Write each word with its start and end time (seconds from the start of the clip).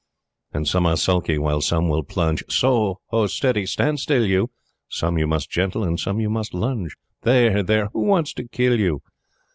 "And 0.51 0.67
some 0.67 0.87
are 0.87 0.97
sulky, 0.97 1.37
while 1.37 1.61
some 1.61 1.87
will 1.87 2.01
plunge 2.01 2.43
[So 2.49 2.97
ho! 3.09 3.27
Steady! 3.27 3.67
Stand 3.67 3.99
still, 3.99 4.25
you!] 4.25 4.49
Some 4.89 5.19
you 5.19 5.27
must 5.27 5.51
gentle, 5.51 5.83
and 5.83 5.99
some 5.99 6.19
you 6.19 6.27
must 6.31 6.55
lunge. 6.55 6.95
[There! 7.21 7.61
There! 7.61 7.89
Who 7.93 8.01
wants 8.05 8.33
to 8.33 8.47
kill 8.47 8.79
you? 8.79 9.01